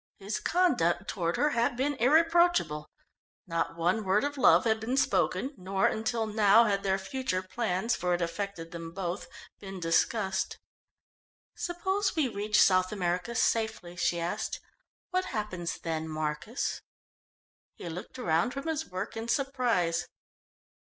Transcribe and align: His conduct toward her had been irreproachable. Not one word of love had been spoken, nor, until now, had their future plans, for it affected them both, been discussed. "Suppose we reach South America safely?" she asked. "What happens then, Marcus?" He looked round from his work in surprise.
His 0.17 0.39
conduct 0.39 1.07
toward 1.07 1.37
her 1.37 1.51
had 1.51 1.77
been 1.77 1.93
irreproachable. 1.99 2.89
Not 3.45 3.77
one 3.77 4.03
word 4.03 4.23
of 4.23 4.35
love 4.35 4.63
had 4.63 4.79
been 4.79 4.97
spoken, 4.97 5.53
nor, 5.59 5.85
until 5.85 6.25
now, 6.25 6.63
had 6.63 6.81
their 6.81 6.97
future 6.97 7.43
plans, 7.43 7.95
for 7.95 8.15
it 8.15 8.21
affected 8.23 8.71
them 8.71 8.93
both, 8.93 9.27
been 9.59 9.79
discussed. 9.79 10.57
"Suppose 11.55 12.15
we 12.15 12.27
reach 12.27 12.59
South 12.59 12.91
America 12.91 13.35
safely?" 13.35 13.95
she 13.95 14.19
asked. 14.19 14.59
"What 15.11 15.25
happens 15.25 15.77
then, 15.77 16.09
Marcus?" 16.09 16.81
He 17.75 17.87
looked 17.87 18.17
round 18.17 18.53
from 18.55 18.65
his 18.65 18.89
work 18.89 19.15
in 19.15 19.27
surprise. 19.27 20.07